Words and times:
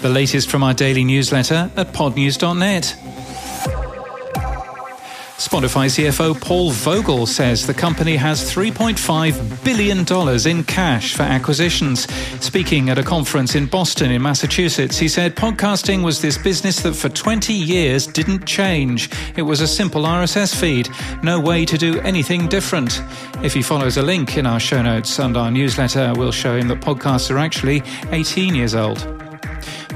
The 0.00 0.08
latest 0.08 0.48
from 0.48 0.62
our 0.62 0.74
daily 0.74 1.02
newsletter 1.02 1.70
at 1.76 1.88
podnews.net. 1.92 2.94
Spotify 5.38 5.86
CFO 5.86 6.40
Paul 6.40 6.70
Vogel 6.70 7.26
says 7.26 7.66
the 7.66 7.74
company 7.74 8.14
has 8.14 8.52
$3.5 8.52 9.64
billion 9.64 10.06
in 10.46 10.64
cash 10.64 11.14
for 11.14 11.22
acquisitions. 11.22 12.12
Speaking 12.44 12.90
at 12.90 12.98
a 12.98 13.02
conference 13.02 13.56
in 13.56 13.66
Boston, 13.66 14.12
in 14.12 14.22
Massachusetts, 14.22 14.98
he 14.98 15.08
said 15.08 15.34
podcasting 15.34 16.04
was 16.04 16.20
this 16.20 16.38
business 16.38 16.80
that 16.82 16.94
for 16.94 17.08
20 17.08 17.52
years 17.52 18.06
didn't 18.06 18.46
change. 18.46 19.10
It 19.36 19.42
was 19.42 19.60
a 19.60 19.66
simple 19.66 20.02
RSS 20.02 20.54
feed, 20.54 20.88
no 21.24 21.40
way 21.40 21.64
to 21.64 21.76
do 21.76 22.00
anything 22.00 22.46
different. 22.46 23.02
If 23.42 23.54
he 23.54 23.62
follows 23.62 23.96
a 23.96 24.02
link 24.02 24.36
in 24.36 24.46
our 24.46 24.60
show 24.60 24.82
notes 24.82 25.18
and 25.18 25.36
our 25.36 25.50
newsletter, 25.50 26.12
we'll 26.16 26.30
show 26.30 26.56
him 26.56 26.68
that 26.68 26.80
podcasts 26.80 27.30
are 27.30 27.38
actually 27.38 27.82
18 28.12 28.54
years 28.54 28.76
old. 28.76 29.27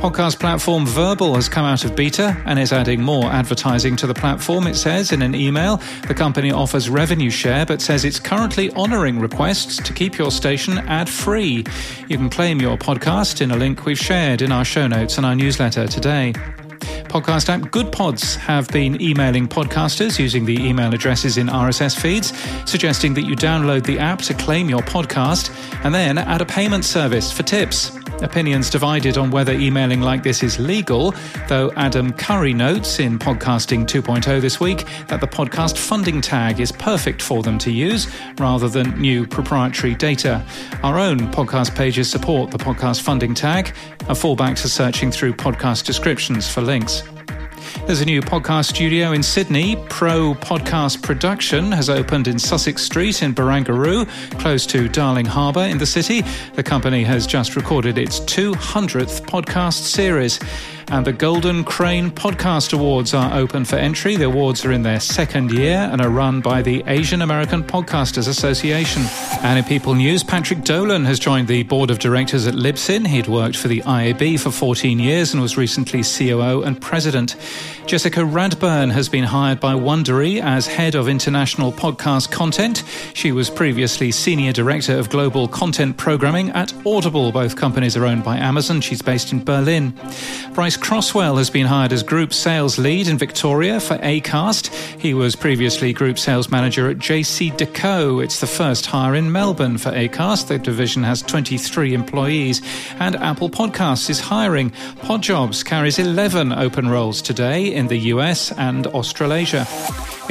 Podcast 0.02 0.40
platform 0.40 0.84
Vurbl 0.84 1.36
has 1.36 1.48
come 1.48 1.64
out 1.64 1.84
of 1.84 1.94
beta 1.94 2.36
and 2.44 2.58
is 2.58 2.72
adding 2.72 3.00
more 3.00 3.26
advertising 3.26 3.94
to 3.94 4.08
the 4.08 4.12
platform, 4.12 4.66
it 4.66 4.74
says 4.74 5.12
in 5.12 5.22
an 5.22 5.32
email. 5.32 5.76
The 6.08 6.14
company 6.14 6.50
offers 6.50 6.90
revenue 6.90 7.30
share 7.30 7.64
but 7.64 7.80
says 7.80 8.04
it's 8.04 8.18
currently 8.18 8.72
honouring 8.72 9.20
requests 9.20 9.76
to 9.76 9.92
keep 9.92 10.18
your 10.18 10.32
station 10.32 10.78
ad 10.88 11.08
free. 11.08 11.64
You 12.08 12.16
can 12.16 12.30
claim 12.30 12.60
your 12.60 12.76
podcast 12.76 13.40
in 13.40 13.52
a 13.52 13.56
link 13.56 13.84
we've 13.86 13.96
shared 13.96 14.42
in 14.42 14.50
our 14.50 14.64
show 14.64 14.88
notes 14.88 15.18
and 15.18 15.24
our 15.24 15.36
newsletter 15.36 15.86
today 15.86 16.32
podcast 17.12 17.50
app 17.50 17.60
GoodPods 17.70 18.36
have 18.36 18.66
been 18.68 19.00
emailing 19.00 19.46
podcasters 19.46 20.18
using 20.18 20.46
the 20.46 20.56
email 20.66 20.94
addresses 20.94 21.36
in 21.36 21.46
RSS 21.46 21.96
feeds, 21.96 22.32
suggesting 22.68 23.12
that 23.14 23.22
you 23.22 23.36
download 23.36 23.84
the 23.84 23.98
app 23.98 24.20
to 24.22 24.34
claim 24.34 24.70
your 24.70 24.80
podcast 24.80 25.54
and 25.84 25.94
then 25.94 26.16
add 26.16 26.40
a 26.40 26.46
payment 26.46 26.86
service 26.86 27.30
for 27.30 27.42
tips. 27.42 28.01
Opinions 28.22 28.70
divided 28.70 29.18
on 29.18 29.30
whether 29.30 29.52
emailing 29.52 30.00
like 30.00 30.22
this 30.22 30.42
is 30.42 30.58
legal, 30.58 31.14
though 31.48 31.72
Adam 31.76 32.12
Curry 32.12 32.54
notes 32.54 32.98
in 32.98 33.18
Podcasting 33.18 33.86
2.0 33.86 34.40
this 34.40 34.60
week 34.60 34.86
that 35.08 35.20
the 35.20 35.26
podcast 35.26 35.76
funding 35.76 36.20
tag 36.20 36.60
is 36.60 36.72
perfect 36.72 37.20
for 37.20 37.42
them 37.42 37.58
to 37.58 37.70
use 37.70 38.08
rather 38.38 38.68
than 38.68 38.98
new 39.00 39.26
proprietary 39.26 39.94
data. 39.94 40.44
Our 40.82 40.98
own 40.98 41.18
podcast 41.32 41.74
pages 41.74 42.10
support 42.10 42.50
the 42.50 42.58
podcast 42.58 43.02
funding 43.02 43.34
tag, 43.34 43.74
a 44.02 44.14
fallback 44.14 44.60
to 44.62 44.68
searching 44.68 45.10
through 45.10 45.34
podcast 45.34 45.84
descriptions 45.84 46.48
for 46.48 46.60
links. 46.60 47.02
There's 47.86 48.00
a 48.00 48.04
new 48.04 48.20
podcast 48.20 48.70
studio 48.70 49.12
in 49.12 49.22
Sydney. 49.22 49.76
Pro 49.88 50.34
Podcast 50.34 51.02
Production 51.02 51.72
has 51.72 51.90
opened 51.90 52.28
in 52.28 52.38
Sussex 52.38 52.82
Street 52.82 53.22
in 53.22 53.34
Barangaroo, 53.34 54.08
close 54.38 54.66
to 54.66 54.88
Darling 54.88 55.26
Harbour 55.26 55.62
in 55.62 55.78
the 55.78 55.86
city. 55.86 56.22
The 56.54 56.62
company 56.62 57.04
has 57.04 57.26
just 57.26 57.56
recorded 57.56 57.98
its 57.98 58.20
200th 58.20 59.22
podcast 59.22 59.82
series. 59.84 60.38
And 60.92 61.06
the 61.06 61.12
Golden 61.14 61.64
Crane 61.64 62.10
Podcast 62.10 62.74
Awards 62.74 63.14
are 63.14 63.32
open 63.32 63.64
for 63.64 63.76
entry. 63.76 64.16
The 64.16 64.26
awards 64.26 64.62
are 64.66 64.72
in 64.72 64.82
their 64.82 65.00
second 65.00 65.50
year 65.50 65.88
and 65.90 66.02
are 66.02 66.10
run 66.10 66.42
by 66.42 66.60
the 66.60 66.84
Asian 66.86 67.22
American 67.22 67.64
Podcasters 67.64 68.28
Association. 68.28 69.00
And 69.42 69.58
in 69.58 69.64
People 69.64 69.94
News, 69.94 70.22
Patrick 70.22 70.64
Dolan 70.64 71.06
has 71.06 71.18
joined 71.18 71.48
the 71.48 71.62
board 71.62 71.90
of 71.90 71.98
directors 71.98 72.46
at 72.46 72.52
Libsyn. 72.52 73.06
He'd 73.06 73.26
worked 73.26 73.56
for 73.56 73.68
the 73.68 73.80
IAB 73.80 74.38
for 74.38 74.50
14 74.50 74.98
years 74.98 75.32
and 75.32 75.40
was 75.40 75.56
recently 75.56 76.02
COO 76.02 76.62
and 76.62 76.78
president. 76.78 77.36
Jessica 77.86 78.20
Radburn 78.20 78.92
has 78.92 79.08
been 79.08 79.24
hired 79.24 79.60
by 79.60 79.72
Wondery 79.72 80.42
as 80.42 80.66
head 80.66 80.94
of 80.94 81.08
international 81.08 81.72
podcast 81.72 82.30
content. 82.30 82.84
She 83.14 83.32
was 83.32 83.48
previously 83.48 84.12
senior 84.12 84.52
director 84.52 84.98
of 84.98 85.08
global 85.08 85.48
content 85.48 85.96
programming 85.96 86.50
at 86.50 86.74
Audible. 86.86 87.32
Both 87.32 87.56
companies 87.56 87.96
are 87.96 88.04
owned 88.04 88.24
by 88.24 88.36
Amazon. 88.36 88.82
She's 88.82 89.02
based 89.02 89.32
in 89.32 89.42
Berlin. 89.42 89.98
Bryce 90.52 90.76
Crosswell 90.82 91.38
has 91.38 91.48
been 91.48 91.66
hired 91.66 91.92
as 91.92 92.02
group 92.02 92.34
sales 92.34 92.76
lead 92.76 93.06
in 93.06 93.16
Victoria 93.16 93.78
for 93.78 93.96
Acast. 93.98 94.68
He 95.00 95.14
was 95.14 95.36
previously 95.36 95.92
group 95.92 96.18
sales 96.18 96.50
manager 96.50 96.90
at 96.90 96.98
JCDecaux. 96.98 98.22
It's 98.22 98.40
the 98.40 98.48
first 98.48 98.86
hire 98.86 99.14
in 99.14 99.30
Melbourne 99.30 99.78
for 99.78 99.92
Acast. 99.92 100.48
The 100.48 100.58
division 100.58 101.04
has 101.04 101.22
23 101.22 101.94
employees. 101.94 102.60
And 102.98 103.14
Apple 103.16 103.48
Podcasts 103.48 104.10
is 104.10 104.20
hiring. 104.20 104.70
Podjobs 105.00 105.64
carries 105.64 106.00
11 106.00 106.52
open 106.52 106.88
roles 106.88 107.22
today 107.22 107.72
in 107.72 107.86
the 107.86 107.98
US 107.98 108.50
and 108.52 108.88
Australasia. 108.88 109.66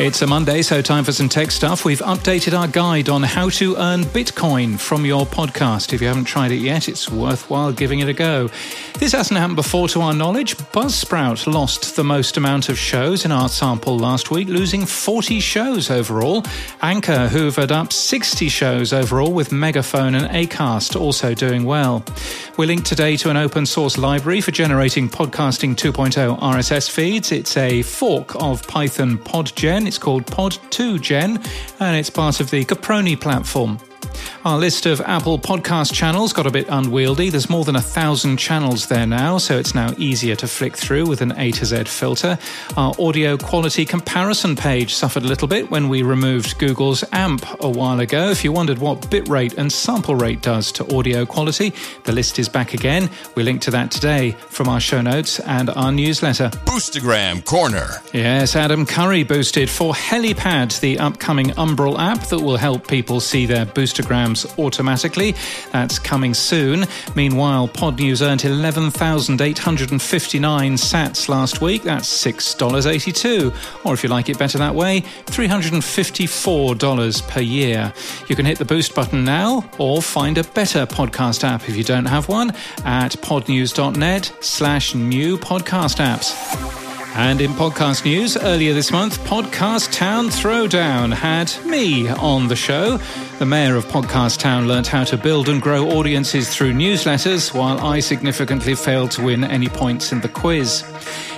It's 0.01 0.23
a 0.23 0.25
Monday, 0.25 0.63
so 0.63 0.81
time 0.81 1.03
for 1.03 1.11
some 1.11 1.29
tech 1.29 1.51
stuff. 1.51 1.85
We've 1.85 1.99
updated 1.99 2.57
our 2.57 2.67
guide 2.67 3.07
on 3.07 3.21
how 3.21 3.49
to 3.49 3.75
earn 3.75 4.01
Bitcoin 4.01 4.79
from 4.79 5.05
your 5.05 5.27
podcast. 5.27 5.93
If 5.93 6.01
you 6.01 6.07
haven't 6.07 6.23
tried 6.23 6.51
it 6.51 6.55
yet, 6.55 6.89
it's 6.89 7.07
worthwhile 7.11 7.71
giving 7.71 7.99
it 7.99 8.09
a 8.09 8.13
go. 8.13 8.49
This 8.97 9.11
hasn't 9.11 9.39
happened 9.39 9.57
before 9.57 9.87
to 9.89 10.01
our 10.01 10.15
knowledge. 10.15 10.57
Buzzsprout 10.57 11.45
lost 11.45 11.95
the 11.95 12.03
most 12.03 12.35
amount 12.37 12.67
of 12.67 12.79
shows 12.79 13.25
in 13.25 13.31
our 13.31 13.47
sample 13.47 13.95
last 13.95 14.31
week, 14.31 14.47
losing 14.47 14.87
40 14.87 15.39
shows 15.39 15.91
overall. 15.91 16.43
Anchor 16.81 17.27
hoovered 17.27 17.69
up 17.69 17.93
60 17.93 18.49
shows 18.49 18.93
overall, 18.93 19.31
with 19.31 19.51
Megaphone 19.51 20.15
and 20.15 20.25
Acast 20.31 20.99
also 20.99 21.35
doing 21.35 21.63
well. 21.63 22.03
We're 22.57 22.65
linked 22.65 22.87
today 22.87 23.17
to 23.17 23.29
an 23.29 23.37
open 23.37 23.67
source 23.67 23.99
library 23.99 24.41
for 24.41 24.49
generating 24.49 25.09
Podcasting 25.09 25.75
2.0 25.75 26.39
RSS 26.39 26.89
feeds. 26.89 27.31
It's 27.31 27.55
a 27.55 27.83
fork 27.83 28.35
of 28.41 28.67
Python 28.67 29.19
PodGen. 29.19 29.90
It's 29.91 29.97
called 29.97 30.25
Pod2Gen, 30.25 31.45
and 31.81 31.97
it's 31.97 32.09
part 32.09 32.39
of 32.39 32.49
the 32.49 32.63
Caproni 32.63 33.19
platform. 33.19 33.77
Our 34.43 34.57
list 34.57 34.87
of 34.87 35.01
Apple 35.01 35.37
podcast 35.37 35.93
channels 35.93 36.33
got 36.33 36.47
a 36.47 36.51
bit 36.51 36.65
unwieldy. 36.67 37.29
There's 37.29 37.49
more 37.49 37.63
than 37.63 37.75
a 37.75 37.81
thousand 37.81 38.37
channels 38.37 38.87
there 38.87 39.05
now, 39.05 39.37
so 39.37 39.57
it's 39.59 39.75
now 39.75 39.93
easier 39.97 40.35
to 40.37 40.47
flick 40.47 40.75
through 40.75 41.05
with 41.05 41.21
an 41.21 41.33
A 41.37 41.51
to 41.51 41.65
Z 41.65 41.83
filter. 41.83 42.39
Our 42.75 42.93
audio 42.97 43.37
quality 43.37 43.85
comparison 43.85 44.55
page 44.55 44.95
suffered 44.95 45.23
a 45.23 45.27
little 45.27 45.47
bit 45.47 45.69
when 45.69 45.89
we 45.89 46.01
removed 46.01 46.57
Google's 46.57 47.03
AMP 47.11 47.45
a 47.59 47.69
while 47.69 47.99
ago. 47.99 48.29
If 48.29 48.43
you 48.43 48.51
wondered 48.51 48.79
what 48.79 49.01
bitrate 49.11 49.57
and 49.57 49.71
sample 49.71 50.15
rate 50.15 50.41
does 50.41 50.71
to 50.73 50.95
audio 50.95 51.23
quality, 51.23 51.73
the 52.05 52.11
list 52.11 52.39
is 52.39 52.49
back 52.49 52.73
again. 52.73 53.11
We 53.35 53.43
link 53.43 53.61
to 53.61 53.71
that 53.71 53.91
today 53.91 54.31
from 54.31 54.67
our 54.67 54.79
show 54.79 55.01
notes 55.01 55.39
and 55.41 55.69
our 55.69 55.91
newsletter. 55.91 56.49
Boostagram 56.65 57.45
Corner. 57.45 57.89
Yes, 58.11 58.55
Adam 58.55 58.87
Curry 58.87 59.23
boosted 59.23 59.69
for 59.69 59.93
Helipad, 59.93 60.79
the 60.79 60.97
upcoming 60.97 61.51
Umbrel 61.51 61.99
app 61.99 62.27
that 62.29 62.39
will 62.39 62.57
help 62.57 62.87
people 62.87 63.19
see 63.19 63.45
their 63.45 63.67
boostagrams 63.91 64.57
automatically. 64.57 65.35
That's 65.71 65.99
coming 65.99 66.33
soon. 66.33 66.85
Meanwhile, 67.15 67.67
Podnews 67.69 68.25
earned 68.25 68.43
11,859 68.45 70.73
sats 70.73 71.29
last 71.29 71.61
week. 71.61 71.83
That's 71.83 72.25
$6.82. 72.25 73.85
Or 73.85 73.93
if 73.93 74.01
you 74.03 74.09
like 74.09 74.29
it 74.29 74.39
better 74.39 74.57
that 74.57 74.75
way, 74.75 75.01
$354 75.27 77.27
per 77.27 77.41
year. 77.41 77.93
You 78.27 78.35
can 78.35 78.45
hit 78.45 78.57
the 78.57 78.65
boost 78.65 78.93
button 78.95 79.23
now 79.23 79.69
or 79.77 80.01
find 80.01 80.37
a 80.37 80.43
better 80.43 80.85
podcast 80.85 81.43
app 81.43 81.67
if 81.67 81.75
you 81.75 81.83
don't 81.83 82.05
have 82.05 82.29
one 82.29 82.51
at 82.85 83.11
podnews.net 83.17 84.31
slash 84.41 84.95
new 84.95 85.37
podcast 85.37 85.97
apps. 85.97 86.90
And 87.13 87.41
in 87.41 87.51
podcast 87.51 88.05
news, 88.05 88.37
earlier 88.37 88.73
this 88.73 88.89
month, 88.89 89.19
Podcast 89.25 89.91
Town 89.91 90.27
Throwdown 90.27 91.13
had 91.13 91.53
me 91.65 92.07
on 92.07 92.47
the 92.47 92.55
show. 92.55 92.97
The 93.37 93.45
mayor 93.45 93.75
of 93.75 93.85
Podcast 93.85 94.39
Town 94.39 94.67
learnt 94.67 94.87
how 94.87 95.03
to 95.03 95.17
build 95.17 95.49
and 95.49 95.61
grow 95.61 95.89
audiences 95.89 96.55
through 96.55 96.71
newsletters, 96.71 97.53
while 97.53 97.79
I 97.79 97.99
significantly 97.99 98.75
failed 98.75 99.11
to 99.11 99.23
win 99.23 99.43
any 99.43 99.67
points 99.67 100.13
in 100.13 100.21
the 100.21 100.29
quiz. 100.29 100.83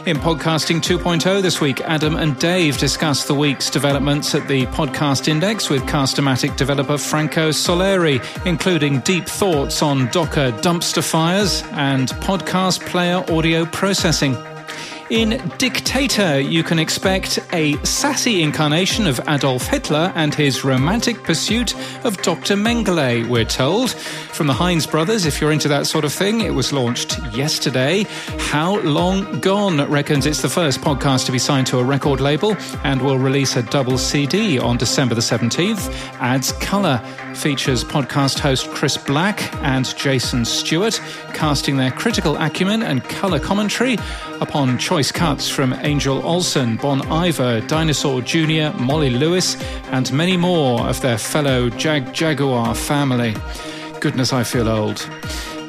In 0.05 0.17
Podcasting 0.17 0.79
2.0 0.79 1.41
this 1.41 1.59
week, 1.59 1.81
Adam 1.81 2.17
and 2.17 2.37
Dave 2.37 2.77
discuss 2.77 3.25
the 3.25 3.33
week's 3.33 3.71
developments 3.71 4.35
at 4.35 4.47
the 4.47 4.67
Podcast 4.67 5.27
Index 5.27 5.71
with 5.71 5.81
Castamatic 5.83 6.55
developer 6.55 6.99
Franco 6.99 7.49
Soleri, 7.49 8.21
including 8.45 8.99
deep 8.99 9.25
thoughts 9.25 9.81
on 9.81 10.07
Docker 10.11 10.51
dumpster 10.61 11.03
fires 11.03 11.63
and 11.71 12.09
podcast 12.09 12.85
player 12.85 13.25
audio 13.29 13.65
processing. 13.65 14.37
In 15.09 15.41
Dictator, 15.57 16.39
you 16.39 16.63
can 16.63 16.79
expect 16.79 17.37
a 17.51 17.75
sassy 17.83 18.41
incarnation 18.41 19.05
of 19.05 19.19
Adolf 19.27 19.67
Hitler 19.67 20.13
and 20.15 20.33
his 20.33 20.63
romantic 20.63 21.21
pursuit 21.23 21.75
of 22.05 22.17
Dr. 22.21 22.55
Mengele, 22.55 23.27
we're 23.27 23.43
told. 23.43 23.91
From 23.91 24.47
the 24.47 24.53
Heinz 24.53 24.87
brothers, 24.87 25.25
if 25.25 25.39
you're 25.41 25.51
into 25.51 25.67
that 25.67 25.85
sort 25.87 26.05
of 26.05 26.13
thing, 26.13 26.41
it 26.41 26.51
was 26.51 26.71
launched 26.71 27.19
yesterday. 27.33 28.05
How 28.39 28.79
Long 28.79 29.39
Gone 29.41 29.89
reckons 29.91 30.25
it's 30.25 30.41
the 30.41 30.49
first 30.49 30.79
podcast 30.79 31.25
to 31.25 31.31
be 31.31 31.39
signed 31.39 31.67
to 31.67 31.79
a 31.79 31.83
record 31.83 32.19
label 32.19 32.55
and 32.83 33.01
will 33.01 33.19
release 33.19 33.55
a 33.57 33.63
double 33.63 33.97
CD 33.97 34.57
on 34.57 34.77
December 34.77 35.15
the 35.15 35.21
17th. 35.21 35.93
Adds 36.19 36.53
Color 36.53 36.97
features 37.35 37.83
podcast 37.83 38.39
host 38.39 38.69
Chris 38.69 38.97
Black 38.97 39.53
and 39.63 39.95
Jason 39.97 40.45
Stewart 40.45 40.99
casting 41.33 41.77
their 41.77 41.91
critical 41.91 42.37
acumen 42.37 42.81
and 42.83 43.03
color 43.03 43.39
commentary 43.39 43.97
upon 44.39 44.77
choice 44.93 45.11
cuts 45.11 45.49
from 45.49 45.73
Angel 45.81 46.23
Olsen, 46.23 46.77
Bon 46.77 47.01
Iver, 47.11 47.61
Dinosaur 47.61 48.21
Jr., 48.21 48.69
Molly 48.77 49.09
Lewis, 49.09 49.59
and 49.89 50.13
many 50.13 50.37
more 50.37 50.87
of 50.87 51.01
their 51.01 51.17
fellow 51.17 51.67
Jagjaguwar 51.71 52.75
family. 52.75 53.33
Goodness, 53.99 54.31
I 54.33 54.43
feel 54.43 54.69
old. 54.69 55.09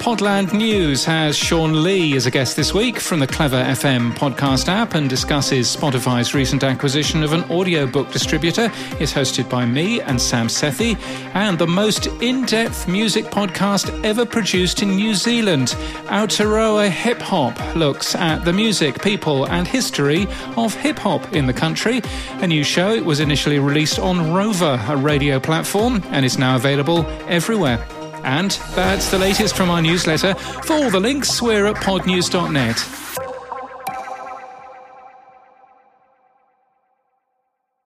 Podland 0.04 0.52
News 0.52 1.02
has 1.06 1.34
Sean 1.34 1.82
Lee 1.82 2.14
as 2.14 2.26
a 2.26 2.30
guest 2.30 2.56
this 2.56 2.74
week 2.74 3.00
from 3.00 3.20
the 3.20 3.26
Clever 3.26 3.56
FM 3.56 4.12
podcast 4.12 4.68
app 4.68 4.94
and 4.94 5.08
discusses 5.08 5.74
Spotify's 5.74 6.34
recent 6.34 6.62
acquisition 6.62 7.22
of 7.22 7.32
an 7.32 7.42
audiobook 7.44 8.12
distributor. 8.12 8.70
It's 9.00 9.14
hosted 9.14 9.48
by 9.48 9.64
me 9.64 10.02
and 10.02 10.20
Sam 10.20 10.48
Sethi, 10.48 10.98
and 11.34 11.58
the 11.58 11.66
most 11.66 12.08
in 12.20 12.44
depth 12.44 12.86
music 12.86 13.24
podcast 13.24 14.04
ever 14.04 14.26
produced 14.26 14.82
in 14.82 14.94
New 14.94 15.14
Zealand. 15.14 15.68
Aotearoa 16.08 16.90
Hip 16.90 17.22
Hop 17.22 17.58
looks 17.74 18.14
at 18.14 18.44
the 18.44 18.52
music, 18.52 19.02
people, 19.02 19.46
and 19.46 19.66
history 19.66 20.26
of 20.58 20.74
hip 20.74 20.98
hop 20.98 21.32
in 21.32 21.46
the 21.46 21.54
country. 21.54 22.02
A 22.42 22.46
new 22.46 22.62
show, 22.62 22.90
it 22.90 23.06
was 23.06 23.20
initially 23.20 23.58
released 23.58 23.98
on 23.98 24.18
Rova, 24.18 24.86
a 24.86 24.98
radio 24.98 25.40
platform, 25.40 26.02
and 26.10 26.26
is 26.26 26.36
now 26.36 26.56
available 26.56 27.06
everywhere. 27.26 27.82
And 28.24 28.50
that's 28.74 29.10
the 29.10 29.18
latest 29.18 29.56
from 29.56 29.70
our 29.70 29.82
newsletter. 29.82 30.34
For 30.34 30.72
all 30.72 30.90
the 30.90 31.00
links, 31.00 31.42
we're 31.42 31.66
at 31.66 31.76
podnews.net. 31.76 33.23